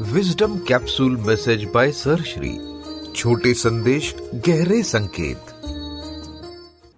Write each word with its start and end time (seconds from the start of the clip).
Wisdom 0.00 0.58
capsule 0.58 1.16
message 1.16 1.64
by 1.64 1.92
sir 1.92 2.22
Shri 2.22 2.58
छोटे 3.16 3.54
संदेश 3.54 4.14
गहरे 4.34 4.82
संकेत 4.82 5.38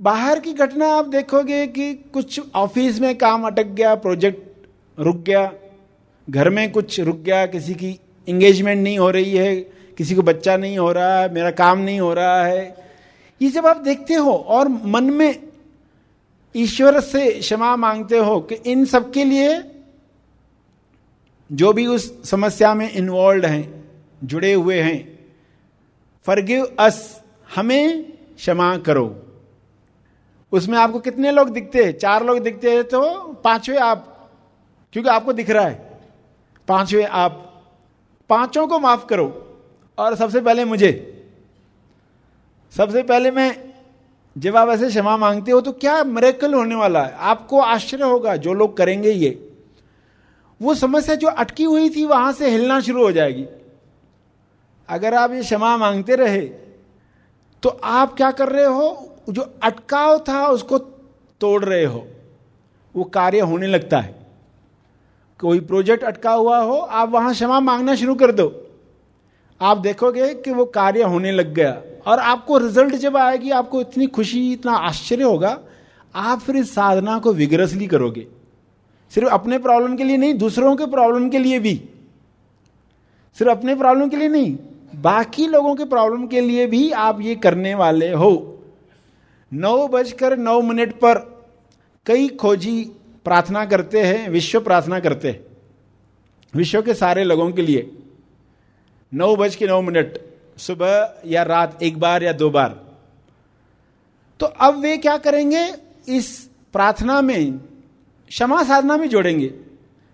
बाहर 0.00 0.40
की 0.40 0.52
घटना 0.52 0.86
आप 0.86 1.06
देखोगे 1.06 1.66
कि 1.66 1.94
कुछ 1.94 2.40
ऑफ़िस 2.54 3.00
में 3.00 3.18
काम 3.18 3.46
अटक 3.46 3.66
गया, 3.66 3.94
प्रोजेक्ट 3.94 4.66
रुक 5.00 5.16
गया, 5.16 5.52
घर 6.30 6.50
में 6.50 6.72
कुछ 6.72 7.00
रुक 7.00 7.16
गया, 7.16 7.46
किसी 7.46 7.74
की 7.74 8.00
इंगेजमेंट 8.28 8.82
नहीं 8.82 8.98
हो 8.98 9.10
रही 9.10 9.36
है, 9.36 9.56
किसी 9.98 10.14
को 10.14 10.22
बच्चा 10.22 10.56
नहीं 10.56 10.78
हो 10.78 10.92
रहा 10.92 11.20
है, 11.20 11.34
मेरा 11.34 11.50
काम 11.50 11.78
नहीं 11.78 12.00
हो 12.00 12.14
रहा 12.14 12.44
है। 12.44 12.86
ये 13.42 13.48
जब 13.48 13.66
आप 13.66 13.76
देखते 13.76 14.14
हो 14.14 14.32
और 14.32 14.68
मन 14.68 15.04
में 15.04 15.42
ईश्वर 16.56 17.00
से 17.00 17.30
क्षमा 17.30 17.76
मांगते 17.76 18.18
हो 18.18 18.40
कि 18.40 18.54
इन 18.54 18.84
सब 18.84 19.12
के 19.12 19.24
लिए 19.24 19.71
जो 21.52 21.72
भी 21.72 21.86
उस 21.86 22.30
समस्या 22.30 22.74
में 22.74 22.90
इन्वॉल्व 22.90 23.46
हैं, 23.46 23.84
जुड़े 24.24 24.52
हुए 24.52 24.80
हैं 24.80 25.18
फर्गिव 26.26 26.76
अस 26.78 27.22
हमें 27.54 28.02
क्षमा 28.36 28.76
करो। 28.76 29.22
उसमें 30.52 30.78
आपको 30.78 30.98
कितने 30.98 31.32
लोग 31.32 31.48
दिखते 31.48 31.84
हैं? 31.84 31.98
चार 31.98 32.24
लोग 32.24 32.38
दिखते 32.38 32.70
हैं 32.70 32.84
तो 32.84 33.02
पाँचवें 33.44 33.78
आप, 33.78 34.30
क्योंकि 34.92 35.10
आपको 35.10 35.32
दिख 35.32 35.50
रहा 35.50 35.66
है। 35.66 36.00
पाँचवें 36.68 37.06
आप, 37.06 37.62
पाँचों 38.28 38.66
को 38.66 38.78
माफ़ 38.78 39.06
करो। 39.06 39.58
और 39.98 40.16
सबसे 40.16 40.40
पहले 40.40 40.64
मुझे। 40.64 41.08
सबसे 42.72 43.02
पहले 43.02 43.30
मैं, 43.30 43.74
जब 44.38 44.56
आप 44.56 44.68
ऐसे 44.68 44.88
क्षमा 44.88 45.16
मांगते 45.16 45.52
हो 45.52 45.60
तो 45.60 45.72
क्या 45.72 46.04
मरेकल 46.04 46.54
होने 46.54 46.74
वाला 46.74 47.02
है? 47.02 47.12
आपको 47.12 47.60
आश्चर्य 47.60 48.04
होगा, 48.04 48.36
जो 48.36 48.52
लोग 48.52 48.76
करेंगे 48.76 49.10
ये। 49.10 49.51
वो 50.60 50.74
समस्या 50.74 51.14
जो 51.14 51.28
अटकी 51.28 51.64
हुई 51.64 51.90
थी 51.90 52.04
वहाँ 52.04 52.32
से 52.32 52.50
हिलना 52.50 52.80
शुरू 52.80 53.04
हो 53.04 53.12
जाएगी। 53.12 53.46
अगर 54.88 55.14
आप 55.14 55.32
ये 55.32 55.42
क्षमा 55.42 55.76
मांगते 55.76 56.16
रहे 56.16 56.40
तो 57.62 57.68
आप 57.84 58.14
क्या 58.14 58.30
कर 58.30 58.48
रहे 58.48 58.64
हो? 58.64 59.16
जो 59.28 59.42
अटकाव 59.62 60.18
था 60.18 60.46
उसको 60.46 60.78
तोड़ 60.78 61.64
रहे 61.64 61.84
हो। 61.84 62.06
वो 62.94 63.04
कार्य 63.04 63.40
होने 63.40 63.66
लगता 63.66 64.00
है। 64.00 64.14
कोई 65.40 65.60
प्रोजेक्ट 65.60 66.04
अटका 66.04 66.32
हुआ 66.32 66.58
हो, 66.58 66.76
आप 66.76 67.08
वहाँ 67.08 67.32
क्षमा 67.32 67.60
मांगना 67.60 67.94
शुरू 67.94 68.14
कर 68.14 68.32
दो। 68.32 68.52
आप 69.60 69.78
देखोगे 69.78 70.34
कि 70.34 70.50
वो 70.50 70.64
कार्य 70.64 71.02
होने 71.02 71.32
लग 71.32 71.52
गया 71.54 71.80
और 72.06 72.18
आपको 72.18 72.58
रिज़ल्ट 72.58 72.94
जब 72.94 73.16
आएगी, 73.16 73.50
आपको 73.50 73.80
इतनी 73.80 74.06
खुशी, 74.06 74.52
इतना 74.52 74.72
आश्चर्य 74.72 75.22
होगा, 75.22 75.58
आप 76.14 76.38
फिर 76.38 76.56
इस 76.56 76.74
साधना 76.74 77.18
को 77.18 77.32
विग्रसली 77.32 77.86
करोगे। 77.86 78.26
सिर्फ़ 79.14 79.28
अपने 79.28 79.58
प्रॉब्लम 79.58 79.96
के 79.96 80.04
लिए 80.04 80.16
नहीं, 80.16 80.34
दूसरों 80.34 80.76
के 80.76 80.86
प्रॉब्लम 80.86 81.28
के 81.28 81.38
लिए 81.38 81.58
भी। 81.58 81.74
सिर्फ़ 83.38 83.50
अपने 83.50 83.74
प्रॉब्लम 83.74 84.08
के 84.08 84.16
लिए 84.16 84.28
नहीं, 84.28 84.56
बाकी 84.94 85.46
लोगों 85.46 85.74
के 85.74 85.84
प्रॉब्लम 85.84 86.26
के 86.26 86.40
लिए 86.40 86.66
भी 86.66 86.90
आप 86.90 87.20
ये 87.20 87.34
करने 87.34 87.74
वाले 87.74 88.12
हो। 88.12 88.58
नौ 89.52 89.88
बजकर 89.88 90.36
नौ 90.36 90.60
मिनट 90.62 90.92
पर 90.92 91.18
कई 92.06 92.28
खोजी 92.28 92.84
प्रार्थना 93.24 93.64
करते 93.64 94.00
हैं, 94.00 94.28
विश्व 94.28 94.60
प्रार्थना 94.60 95.00
करते 95.00 95.28
हैं, 95.28 95.44
विश्व 96.54 96.82
के 96.82 96.94
सारे 96.94 97.24
लोगों 97.24 97.50
के 97.52 97.62
लिए। 97.62 97.90
नौ 99.14 99.36
बज 99.36 99.56
के 99.56 99.66
नौ 99.66 99.82
मिनट, 99.82 100.18
सुबह 100.56 101.14
या 101.26 101.42
रात 101.42 101.82
एक 101.82 101.98
बार 101.98 102.22
या 102.22 102.32
दो 102.32 102.50
बार। 102.50 102.80
तो 104.40 104.46
अब 104.46 104.78
वे 104.78 104.96
क्या 104.96 105.16
करेंगे? 105.16 105.74
इस 106.08 106.50
प्रार्थना 106.72 107.20
में 107.20 107.71
क्षमा 108.32 108.62
साधना 108.62 108.96
में 108.96 109.08
जोड़ेंगे। 109.08 109.50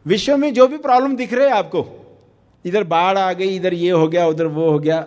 विश्व 0.07 0.37
में 0.37 0.53
जो 0.55 0.67
भी 0.67 0.77
प्रॉब्लम 0.77 1.15
दिख 1.17 1.33
रहे 1.33 1.49
हैं 1.49 1.55
आपको, 1.55 1.85
इधर 2.65 2.85
बाढ़ 2.85 3.19
आ 3.19 3.33
गई, 3.33 3.55
इधर 3.57 3.75
ये 3.75 3.91
हो 3.91 4.09
गया, 4.09 4.27
उधर 4.27 4.47
वो 4.47 4.71
हो 4.71 4.79
गया, 4.79 5.07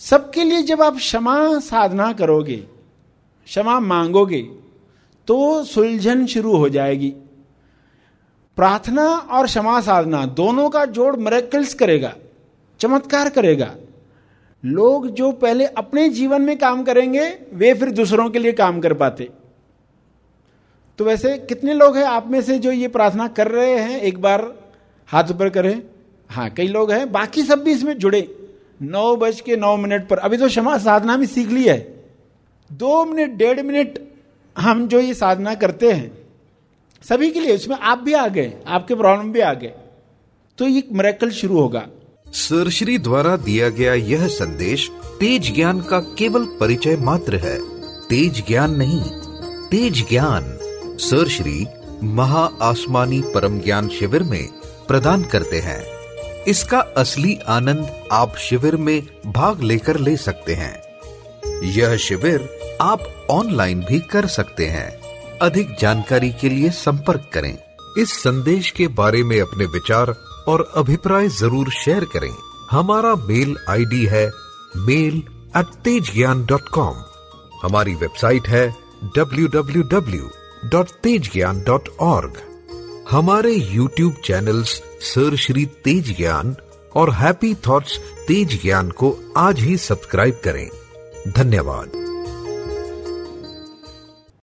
सबके 0.00 0.44
लिए 0.44 0.62
जब 0.62 0.82
आप 0.82 0.96
क्षमा 0.96 1.58
साधना 1.60 2.12
करोगे, 2.12 2.56
क्षमा 2.56 3.78
मांगोगे 3.80 4.40
तो 5.28 5.62
सुलझन 5.64 6.26
शुरू 6.26 6.56
हो 6.56 6.68
जाएगी। 6.68 7.14
प्रार्थना 8.58 9.06
और 9.06 9.46
क्षमा 9.46 9.80
साधना 9.80 10.26
दोनों 10.26 10.68
का 10.70 10.84
जोड़ 10.86 11.16
मरेकल्स 11.16 11.74
करेगा, 11.74 12.14
चमत्कार 12.80 13.28
करेगा। 13.28 13.74
लोग 14.64 15.08
जो 15.10 15.32
पहले 15.32 15.66
अपने 15.66 16.08
जीवन 16.08 16.42
में 16.42 16.58
काम 16.58 16.84
करेंगे, 16.84 17.28
वे 17.52 17.74
फिर 17.74 17.90
दूसरों 17.90 18.30
के 18.30 18.38
लिए 18.38 18.52
काम 18.52 18.80
कर 18.80 18.92
पाते। 18.94 19.28
तो 20.98 21.04
वैसे 21.04 21.36
कितने 21.38 21.74
लोग 21.74 21.96
हैं 21.96 22.04
आप 22.04 22.28
में 22.28 22.40
से 22.42 22.58
जो 22.58 22.70
ये 22.72 22.88
प्रार्थना 22.88 23.26
कर 23.28 23.48
रहे 23.48 23.78
हैं? 23.78 24.00
एक 24.00 24.20
बार 24.22 24.52
हाथ 25.08 25.30
ऊपर 25.30 25.48
करें। 25.48 25.82
हाँ 26.30 26.48
कई 26.50 26.68
लोग 26.68 26.90
हैं। 26.92 27.10
बाकी 27.12 27.42
सब 27.42 27.62
भी 27.64 27.72
इसमें 27.72 27.96
जुड़े। 27.98 28.28
नौ 28.82 29.14
बज 29.16 29.40
के 29.40 29.56
नौ 29.56 29.76
मिनट 29.76 30.08
पर। 30.08 30.18
अभी 30.18 30.36
तो 30.36 30.48
क्षमा 30.48 30.76
साधना 30.78 31.16
भी 31.16 31.26
सीख 31.26 31.48
लिया 31.48 31.74
है। 31.74 32.04
दो 32.70 33.04
मिनट, 33.04 33.30
डेढ़ 33.30 33.60
मिनट 33.62 33.98
हम 34.56 34.86
जो 34.88 35.00
ये 35.00 35.14
साधना 35.14 35.54
करते 35.54 35.92
हैं, 35.92 36.10
सभी 37.04 37.30
के 37.30 37.40
लिए 37.40 37.54
उसमें 37.54 37.76
आप 37.76 37.98
भी 37.98 38.12
आ 38.12 38.26
गए 38.28 38.52
आपके 38.66 38.94
प्रॉब्लम 38.94 39.32
भी 39.32 39.40
आ 39.40 39.52
गए 39.54 39.72
तो 40.58 40.66
ये 40.66 40.82
मरेकल 40.92 41.30
शुरू 41.30 41.60
होगा। 41.60 41.86
सरश्री 42.26 42.98
द्वारा 42.98 43.36
दिया 43.36 43.68
गया 43.68 43.94
यह 43.94 44.26
संदेश 44.28 44.90
तेज 45.20 45.54
ज्ञान 45.54 45.80
का 45.80 46.00
केवल 46.18 46.44
परिचय 46.60 46.96
मात्र 46.96 47.36
है। 47.36 47.58
तेज 48.08 48.42
ज्ञान 48.48 48.74
नहीं, 48.76 49.02
तेज 49.70 50.04
ज्ञान। 50.08 50.56
सर 51.00 51.28
श्री 51.28 51.66
महा 52.02 52.42
आसमानी 52.62 53.20
परम 53.34 53.58
ज्ञान 53.60 53.88
शिविर 53.88 54.22
में 54.22 54.48
प्रदान 54.88 55.24
करते 55.24 55.58
हैं। 55.60 55.82
इसका 56.44 56.78
असली 56.96 57.34
आनंद 57.48 58.08
आप 58.12 58.36
शिविर 58.36 58.76
में 58.76 59.02
भाग 59.26 59.60
लेकर 59.62 59.98
ले 59.98 60.16
सकते 60.16 60.54
हैं। 60.54 61.62
यह 61.68 61.96
शिविर 61.96 62.48
आप 62.82 63.04
ऑनलाइन 63.30 63.80
भी 63.80 63.98
कर 64.00 64.26
सकते 64.26 64.66
हैं। 64.66 64.88
अधिक 65.42 65.76
जानकारी 65.80 66.30
के 66.30 66.48
लिए 66.48 66.70
संपर्क 66.70 67.30
करें। 67.34 67.56
इस 67.98 68.12
संदेश 68.22 68.70
के 68.70 68.88
बारे 68.94 69.22
में 69.24 69.40
अपने 69.40 69.66
विचार 69.66 70.14
और 70.48 70.72
अभिप्राय 70.76 71.28
ज़रूर 71.28 71.70
शेयर 71.74 72.04
करें। 72.04 72.32
हमारा 72.70 73.14
मेल 73.28 73.56
आईडी 73.68 74.04
है 74.06 74.26
mail 74.76 75.22
at 75.56 75.74
Tej 75.84 76.12
Gyan 76.14 76.44
dot 76.46 76.68
com 76.68 77.04
हमारी 77.62 77.94
वेबसाइट 77.94 78.48
है 78.48 78.66
W 79.16 79.48
W 79.48 79.82
W 79.82 80.30
dot 80.72 80.90
Tej 81.02 81.32
Gyan 81.32 81.62
dot 81.66 81.88
org 82.00 82.32
हमारे 83.10 83.52
YouTube 83.52 84.14
channels 84.24 84.82
sir 85.00 85.36
Shri 85.36 85.66
Tej 85.66 86.16
Gyan 86.16 86.56
और 86.94 87.10
हैप्पी 87.10 87.54
थॉट्स 87.54 87.98
तेज 88.28 88.62
ज्ञान 88.62 88.90
को 88.90 89.16
आज 89.36 89.60
ही 89.60 89.76
सब्सक्राइब 89.76 90.40
करें। 90.44 90.68
धन्यवाद। 91.28 92.05